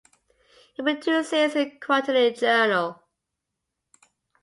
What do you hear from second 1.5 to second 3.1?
a quarterly Journal.